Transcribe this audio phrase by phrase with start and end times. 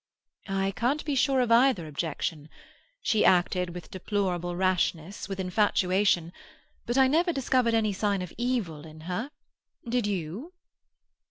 [0.47, 2.49] "I can't be sure of either objection.
[3.03, 6.33] She acted with deplorable rashness, with infatuation,
[6.87, 9.29] but I never discovered any sign of evil in her.
[9.87, 10.53] Did you?"